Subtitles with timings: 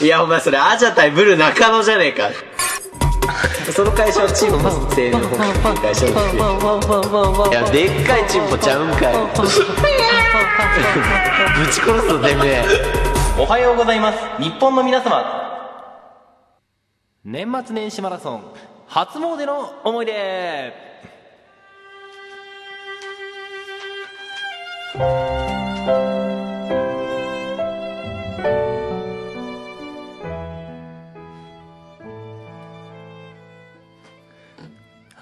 [0.00, 2.30] いや、お前それ、アジャ対ブル中野じゃねえか。
[3.72, 5.12] その会社はチンポ製の本っていう
[5.80, 6.20] 会社ですよ。
[7.50, 9.14] いや、でっかいチンポちゃうんかい。
[11.58, 13.06] ぶち殺すぞ、てめえ。
[13.38, 15.22] おはようございます日本の皆様
[17.22, 18.44] 年末年始マラソン
[18.86, 20.72] 初詣の思い出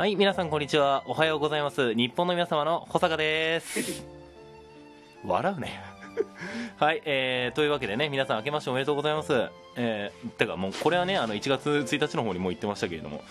[0.04, 1.02] はい皆さんこんにちは。
[1.06, 1.94] おはようございます。
[1.94, 4.04] 日本の皆様の保坂です。
[5.24, 5.80] 笑うね。
[6.76, 9.48] はい、えー、というわけでね、皆さん明けましておめでとうございます。
[9.76, 13.22] えー、てかもうこれはね、あの1月1日の方にも言ってましたけれども、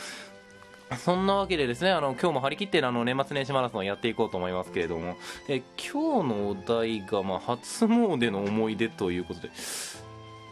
[0.97, 5.15] そんなわけでですね、あの今日も張り切ってあの年末年始マラソンやっていこうと思いますけれども、
[5.47, 9.51] え今日のお題が、まあ、初詣の思い出ということで、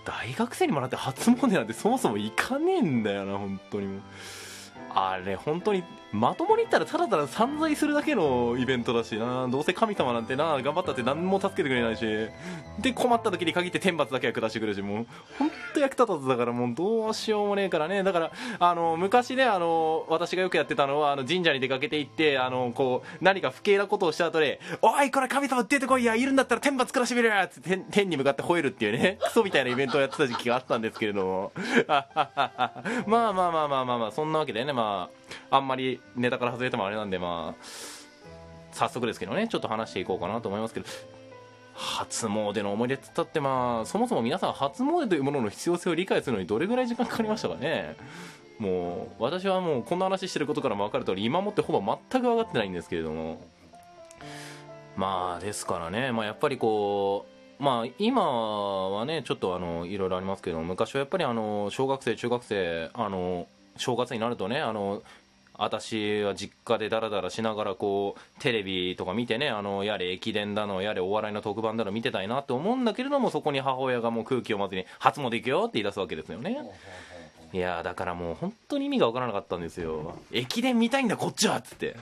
[0.06, 4.02] 大学生にもらって初詣なんてそもそも行かねえんだよな、本当にもう。
[4.94, 12.06] あれ、本当に、まともに言ったらただただ散財するだけのイベントだしな、どうせ神様なんてな、頑張ったって何も助けてくれないし、
[12.80, 15.06] で、困った時に限って天罰だけは下してくるし、もう、
[15.40, 31.52] 本当役立たずだから、もうどうしようもねえからね、だから、あの、昔ね、あの、私がよくやってたのは、あの、神社に出かけて行って、あの、こう、何か不敬なことをした後で、おい、これ神様出てこいや、いるんだったら天罰下してみるつって天天に向かって吠えるっていうね、クソみたいなイベントをやってた時期があったんですけれども、
[31.88, 37.64] あはははまあまあまあまあまあまあ、そんなわけでね、まあ、あんまりネタから外れてもあれなんで、まあ、
[38.72, 40.86] 早速ですけどね、ちょっと話していこうかなと思いますけど、
[41.74, 47.96] 初詣の思い出っつったってまあそもそも皆さん初詣というものの必要性を理解するのにどれぐらい時間かかりましたかね。
[48.60, 53.42] もう私はもうこんな話してることからも分かる通り今もってほぼ全く分かってないんですけれども。
[54.96, 57.26] まあですからね、まあ、やっぱりこ
[57.60, 65.02] うまあ今はねちょっとあのいろいろありますけど昔はやっぱりあの小学生中学生あの正月になるとねあの
[65.62, 76.58] 私は実家でダラダラしながらこうテレビとか見てねあのやれ駅伝だのやれお笑いの特番だの見てたいなって思うんだけれどもそこに母親がもう空気をまずに「初詣行くよ」って言い出すわけですよね。
[77.54, 80.18] いやーだからもう本当に意味が分からなかったんですよ。
[80.32, 81.96] 駅伝見たいんだこっちはっつって。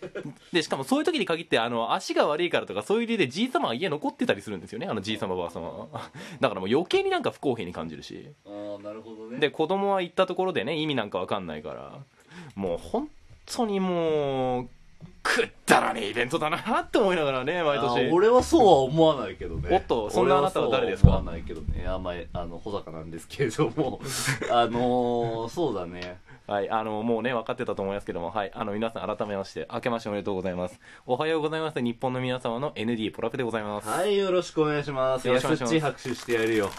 [0.52, 6.10] でしかもそういう時に限ってあの足が悪いからとかそういう理由でじい様は家残ってたりするんですよねあのじい様ばあ様は。
[6.40, 8.28] だからもう余計になんか不公平に感じるし。
[8.44, 9.38] ああなるほどね。
[9.38, 12.02] で子供は行ったところでね意味なんか分かんないから
[12.58, 13.08] もう本
[13.46, 14.68] 当にもう
[15.22, 18.00] くったらねえイベントだなって思いながらね毎あ年。
[18.08, 19.68] ー俺はそうは思わないけどね。
[19.70, 21.10] おっとそんなあなたは誰ですか？
[21.10, 21.86] 思わないけどね。
[21.86, 24.00] あまりあの穂坂なんですけれども。
[24.50, 26.18] あのー、そうだね
[26.48, 30.80] はい、あの、もうね、分かってたと思いますけども、はい、あの、皆さん改めまして、明けましておめでとうございます。
[31.04, 31.80] おはようございます。
[31.82, 33.86] 日本の皆様の ND ポラプでございます。
[33.86, 36.70] はいよろしくお願いしますよろしくお願いします拍手してやるよ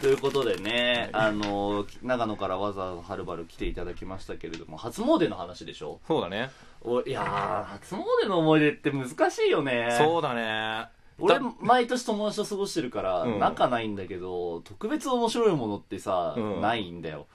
[0.00, 6.00] ということでねあのー、長野からわざわざはるばる来ていただきましたけれども初詣の話でしょ？
[6.08, 6.50] そうだね。
[6.82, 10.86] おいやー初詣の思い出って難しいよねそうだね。
[11.20, 17.28] 俺だ毎年友達と過ごしてるからうん仲ないんだけど、特別面白いものってさ、うんないんだよ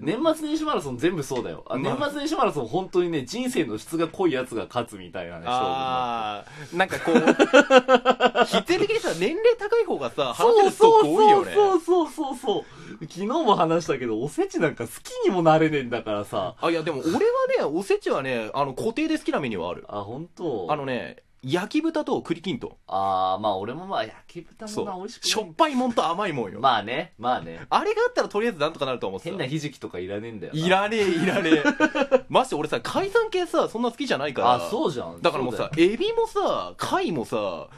[0.00, 1.64] 年末年始マラソン全部そうだよ。
[1.68, 1.96] あまあ。
[1.96, 7.14] 年末年始マラソン本当にね人生の質が濃いやつが勝つみたいなねあー、なんかこう、
[8.44, 11.54] 必然的にさ、年齢高い方がさ、話せそうる人そう多いよね。
[11.54, 11.80] そう。
[11.80, 12.64] そうそうそう
[13.02, 16.54] 昨日も話したけどおせちなんか好きにもなれねえんだからさ。
[16.60, 17.20] あ、いや、でも俺は
[17.58, 19.84] ね、おせちはね、あの、固定で好きなメニューはある。
[19.88, 20.66] あ本当。
[20.70, 22.70] あのね、焼き豚と栗きんとん。
[22.88, 25.18] あーまあ俺もまあ焼き豚そうもな美味し。
[25.20, 26.58] くしょっぱいもんと甘いもんよ。
[26.58, 32.24] まあねまあねあれがあったらとりあえずなんとかなると思ってた変なひじきとかいらねえんだよないらねえ、いらねえ。
[32.28, 34.54] まして俺さ、海産系さ、そんな好きじゃないから。
[34.54, 37.68] あそうじゃんだからもうさエビもさ、貝もさ、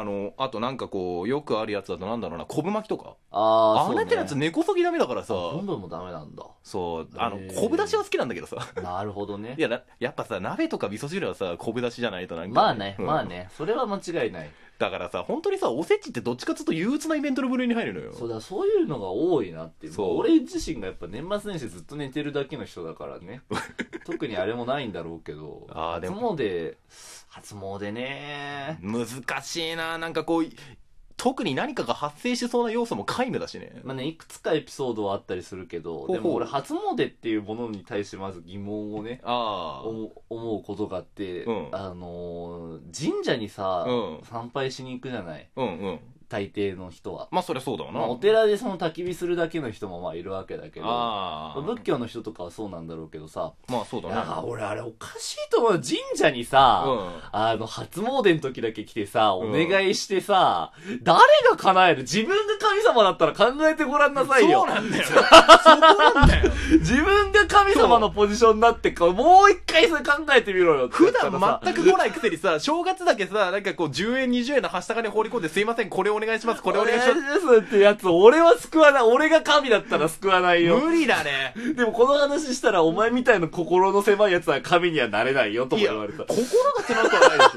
[0.00, 3.16] あの、あとなんかこう、よくあるやつだとなんだろうな、昆布巻きとか？
[3.30, 8.56] あーあれってやつね根こそぎダメだからさ、昆布もダメなんだそう、あのへ、ー昆布だしは好きなんだけどさ。
[8.82, 14.50] なるほどねいや、なやっぱさ、鍋とか味噌汁はさ、昆布だしじゃないとなんか、まあね、うんまあね、それは間違いない。
[14.76, 18.12] だからさ、本当にさ、おせちってどっちかっていうと憂鬱なイベントの部類に入るのよ。
[18.12, 19.92] そうだ、そういうのが多いなっていう。
[19.92, 23.42] そう俺自身がやっぱ年末年始ずっと寝てるだけの人だからね。
[24.04, 25.66] 特にあれもないんだろうけど。
[25.68, 26.74] 初あーでも詣、
[27.34, 30.44] 初詣ね難しいな、なんかこう、
[31.16, 33.80] 特に何かが発生しそうな要素も皆無だしね。
[33.82, 39.88] まあね、いくつかエピソードはあったりするけど、でも俺初詣っていうものに対してまず疑問をね、ああ。
[39.88, 45.48] 思う思うことがあって、うんあのー神社にさ、うん参拝しに行くじゃない。
[45.56, 46.00] うんうん。
[46.34, 47.28] 大抵の人は。
[47.30, 54.14] まあそりゃそうだわな、まあ、お寺でその焚き火するだけの人もまあいるわけだけど、ああ仏教の人とかはそうなんだろうけどさ、まあそうだね。
[54.14, 55.72] いや俺あれおかしいと思う。
[55.74, 57.08] 神社にさ、うん。
[57.30, 59.52] あの、初詣の時だけ来てさ、おん。
[59.52, 60.72] 願いしてさ、
[61.02, 62.02] 誰が叶える？
[62.02, 64.66] 自分が神様だったら考えてごらんなさいよ。
[64.66, 65.04] そうなんだよ。
[65.06, 65.20] そこ
[66.16, 66.50] なんだよ。
[66.80, 71.30] 自分が神様のポジションになってか、もう一回それ考えてみろよ普段
[71.62, 77.20] 全く来ないくせにさ、正月だけさ、なんかこう10円20円のはした金放り込んで、すいません、これお願いします、これお願いします。
[77.46, 79.02] ますってやつ、俺は救わない。
[79.02, 80.78] 俺が神だったら救わないよ。
[80.78, 81.54] 無理だね。
[81.76, 86.24] でもこの話したら、お前みたいな心の狭いやつは神にはなれないよとも言われた。
[86.24, 86.44] 心
[86.76, 87.50] が狭くはないでしょ。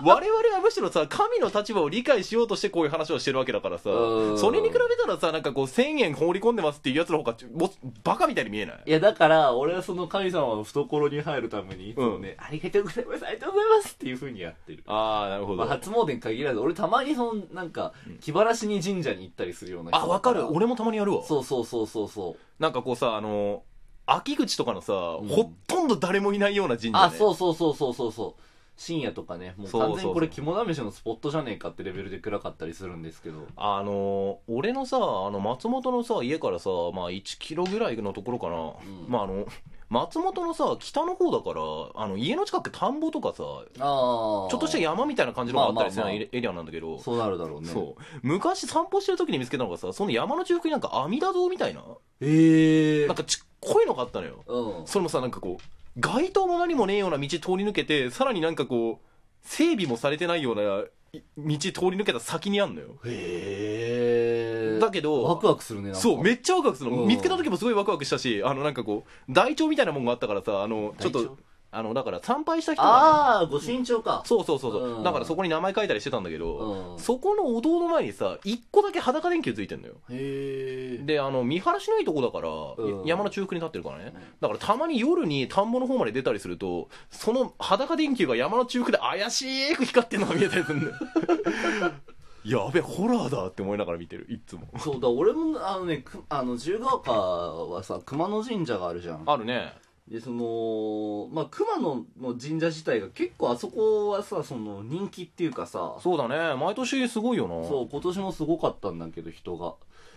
[0.04, 7.70] 我々はむしろさ、神の立場を理解しようとしてこういう話をしてるわけだからさう、んそれに比べたらさ、なんかこう1000円放り込んでますっていうやつの方が、もう
[8.04, 8.82] バカみたいに見えない？
[8.86, 14.82] いや、だから、俺はその神様の懐に入るために、いつもね、ありがとうございます、ありがとうございますっていう風にやってる。
[14.86, 15.72] ああ、なるほまあ、ど。
[15.72, 20.40] 初詣に限らず、俺たまにその、なんか、気晴らしに神社に行ったりするような人あ、わかる。
[20.40, 21.24] だ俺もたまにやるわ。
[21.24, 22.62] そうそうそうそうそう。
[22.62, 23.62] なんかこうさ、あの、
[24.06, 27.04] 秋口とかのさ、んほとんど誰もいないような神社、ね。
[27.04, 28.42] あ、そうそうそうそうそうそう。
[28.78, 33.48] 深夜とかね、もう完全にこれ肝試しのスポットじゃねえかってレベルで暗かったりするんですけど。
[33.56, 38.76] あの俺のさあの松本のさ家からさまあ1キロぐらいのところかな、ん。
[39.08, 39.46] まああの
[39.88, 41.60] 松本のさ北の方だから
[42.04, 44.48] あの家の近く田んぼとかさああ。
[44.48, 47.00] ちょっとした山みたいな感じのがあったりするエリアなんだけど。
[47.00, 47.66] そうなるだろうね。
[47.66, 48.02] そう。
[48.22, 51.82] 昔散歩してる時に見つけたのがさその山の中腹になんか阿弥陀堂みたいな。
[52.20, 54.44] へえなんかちっこいのがあったのよ。
[54.46, 54.86] うん。
[54.86, 59.06] それもさなんかこう街灯も何もねえような道通り抜けてさらになんかこう
[59.42, 60.64] 整備もされてないようない
[61.12, 64.78] 道通り抜けた先にあんのよへえ。
[64.78, 65.94] だけどワクワクするね。
[65.94, 67.02] そう、めっちゃワクワクするの。
[67.02, 71.38] うん見つけた時もすごいワクワクしたし、あの、なんかこう、台帳みたいなもんがあったからさ、あの、ちょっと、
[71.70, 74.22] あの、だから参拝した人が、ね、ああ、ご身長か。
[74.24, 79.94] そうそうそうそう、うんだからそこに名前書いたりしてたんだけど、うんそこのお堂の前にさ、一個だけ裸電球ついてんのよ。
[80.10, 81.04] へえ。
[81.04, 84.14] で、あの、見晴らしのいいとこだから、うん山の中腹に立ってるからね。
[84.40, 90.94] だからたまに夜に田んぼの方まで出たりすると、その裸電球が山の中腹で怪しく光ってるのが見えたりするんだよ。
[92.44, 94.62] やべ、ホラーだって思いながら見てる、いっつも。
[94.78, 99.22] そうだ、俺も、あのね、くあの、自由が丘はさ、熊野神社があるじゃん。
[99.26, 99.74] あるね。
[100.08, 106.54] で、その、まあ、熊野の神社自体が結構あそこはさ、その、人気っていうかさ、そうだね。
[106.54, 107.68] 毎年すごいよな。
[107.68, 109.74] そう、今年もすごかったんだけど、人が。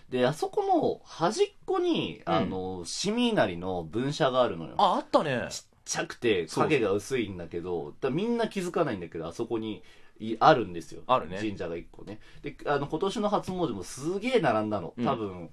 [0.10, 4.76] で、あそこの端っこに、あの、シミ稲荷の分社があるのよ。
[4.78, 5.48] あ、あったね。
[5.50, 9.84] ちっちゃくて影が薄いんだけどだみんな気づかないんだけどあそこに
[10.20, 15.50] いあるんですよあるね神社が一個ねであの今年の初詣もすげえ並んだのうん多分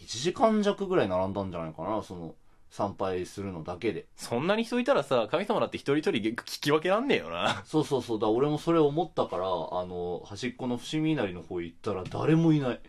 [0.00, 2.34] 1時間弱ぐらい並んだんじゃないかなその
[2.70, 4.06] 参拝するのだけで。
[4.16, 7.62] そんなに人いたらさ、神様だって一人一人聞き分けらんねえよな。
[7.64, 8.20] そうそうそう。
[8.20, 9.48] だ俺もそれ思ったからあ
[9.86, 12.80] の端っこの伏見稲荷の方行ったら誰もいない。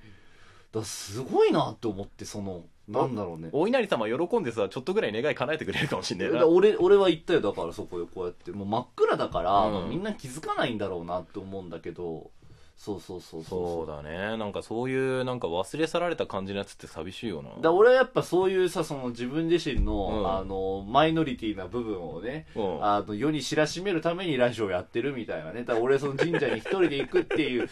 [0.72, 3.50] だすごいなって思ってそのなんだろうね。
[3.52, 6.48] お稲荷様喜んでさ、ちょっとぐらい願い叶えてくれるかもしんねえな。
[6.48, 7.42] 俺俺は行ったよ。
[7.42, 8.52] だからそこでこうやって。
[8.52, 9.90] もう真っ暗だから、うん。
[9.90, 12.32] みんな気づかないんだろうなって思うんだけど
[12.78, 14.38] そうそうそうそうだね。
[14.38, 17.50] なんかそういう、なんか忘れ去られた感じのやつって寂しいよな。
[17.60, 20.32] だ俺はやっぱそういうさその自分自身の,、うん。
[20.32, 22.86] あのマイノリティな部分をね、うん。
[22.86, 25.64] あの世に知らしめるためにラジオやってるみたいなね。
[25.64, 27.68] だ俺その神社に一人で行くっていう。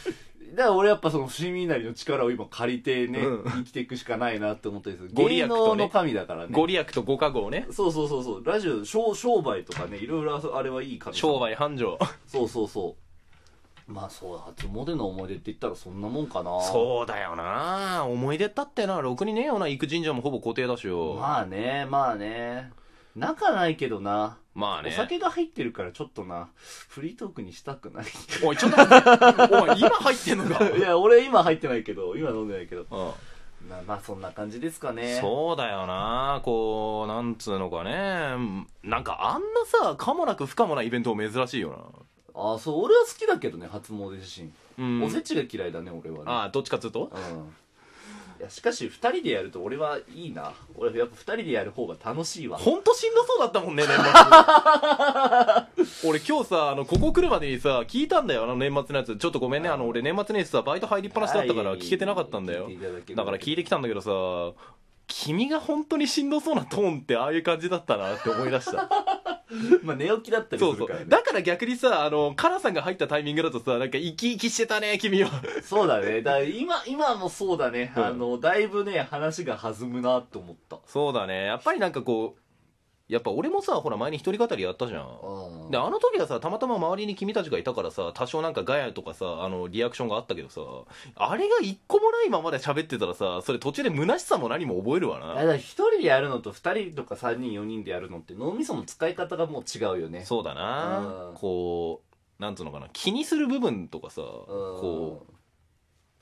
[0.56, 3.52] だから俺やっぱその伏見稲荷の力を今借りてね、うん。
[3.52, 6.50] 生きていくしかないなって思ったりする芸能の神だからね。
[6.52, 7.68] ご利益とご加護をね。
[7.72, 8.46] そうそうそうそう。
[8.46, 11.20] ラジオ商商売とかねいろいろあれはいい神様。
[11.20, 12.00] 商売繁盛。
[12.26, 13.05] そうそうそう
[13.88, 16.62] まあそう初詣の思い出って言ったらそんなもんかな。
[16.62, 18.06] そうだよな。
[18.06, 19.68] 思い出ったってな、ろくにねえよな。
[19.68, 21.16] 行く神社もほぼ固定だしよ。
[21.16, 22.72] まあねまあね。
[23.16, 24.90] 仲ないけどな、まあね。
[24.90, 26.50] お酒が入ってるからちょっとな。
[26.90, 28.06] フリートークにしたくない。
[28.44, 29.56] おい、ちょっと待って。
[29.56, 30.68] おい、今入ってんのか。
[30.76, 32.16] いや俺今入ってないけど。
[32.16, 32.82] 今飲んでないけど。
[32.82, 33.70] うん。
[33.70, 35.20] まあまあそんな感じですかね。
[35.22, 36.42] そうだよな。
[36.44, 38.36] こうなんつうのかね。
[38.84, 42.06] なんかあんなさかもなく不可もないイベントも珍しいよ
[42.36, 44.42] ああそう俺は好きだけどね初詣自
[44.78, 46.24] 身、おせちが嫌いだね俺はね。
[46.28, 47.10] ああどっちかっつうと？
[47.14, 47.56] うん。
[48.38, 50.52] いやしかし2人でやると俺はいいな。
[50.76, 52.58] 俺やっぱ2人でやる方が楽しいわ。
[52.58, 53.96] ほんとしんどそうだったもんね年
[56.02, 56.04] 末。
[56.10, 59.16] 俺今日さあのここ来るまでにさ聞いたんだよあの年末のやつ。
[59.16, 61.80] ちょっとごめんねあの俺年末年始さバイト入りっぱなしだったからはい。
[61.80, 62.70] 聞けてなかったんだよ。
[63.16, 64.12] だから聞いてきたんだけどさ
[65.08, 69.15] 君が本当にしんどそうなトーンってああいう感じだったなって思い出した
[69.84, 71.06] まあ寝起きだったりそうそうするからね。
[71.08, 75.30] だから逆にさあのカナさんが入ったタイミングだとさなんか生き生きしてたね君は
[75.64, 76.22] そうだね。
[76.22, 78.06] だから今今もそうだね、うん。
[78.06, 80.80] あのだいぶね話が弾むなと思った。
[80.88, 81.46] そうだね。
[81.46, 82.40] やっぱりなんかこう
[83.08, 85.02] やっぱ俺もさほら前に一人語りやったじゃん。
[85.02, 85.06] あ
[85.70, 90.62] であの時はさたまたま周りに君たちがいたからさ多少なんかガヤとかさあのリアクションがあったけどさ
[91.16, 95.56] あれが一個もないままで喋ってたらさそれ途中で虚しさも何も覚えるわな。
[95.56, 100.26] 一人でやるのと二人とか三人四人でやるのって脳みその使い方がもう違うよね。
[100.26, 101.30] そうだな。
[101.30, 101.36] うん。
[101.36, 102.02] こ
[102.40, 105.34] うなんつうのかな気にする部分とかさこう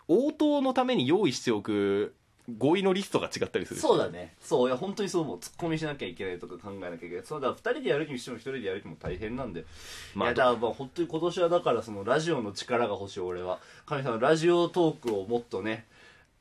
[0.10, 2.14] 応答のために用意しておく
[2.58, 4.34] 合意のリストが違ったりするそうだね。
[4.42, 5.40] そういや本当にそう思う。
[5.40, 9.66] ツッコミしなきゃいけないとか考えなきゃいけないそうだから二人でやるにしても一人でやるにも大変なんで、
[10.14, 13.60] まあいやだからまあ本当に今年はだからそのラジオの力が欲しい俺は。
[13.86, 15.86] 神様ラジオトークをもっとね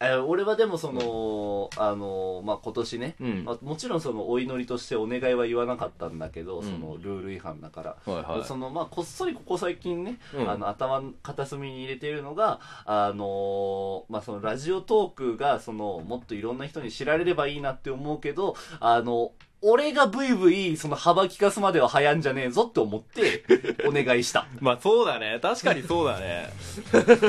[0.03, 3.45] えー俺はでもその、あのまあ今年ね、うん。
[3.45, 6.65] まあ、もちろんそのお祈りとしてお願いは言わなかったんだけど、うん。
[6.65, 8.45] そのルール違反だから、はいはい。
[8.45, 10.51] そのまあこっそりここ最近ね、うん。
[10.51, 19.33] あの頭の片隅に入れているのがあのまあそのラジオトークがそのもっといろんな人に知られればいいなって思うけどあの
[19.65, 23.45] 俺がブイブイその幅利かすまでは早んじゃねえぞって思って
[23.87, 24.47] お願いした。
[24.61, 25.39] まあそうだね。
[25.41, 26.51] 確かにそうだね。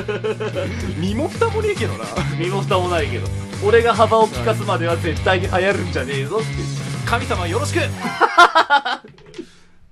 [0.98, 2.04] 身も蓋もねえけどな。
[2.38, 3.28] 身も蓋もないけど。
[3.64, 6.46] 俺が幅を利かすまでは絶対に流行るんじゃねえぞって
[7.08, 7.80] 神様よろしく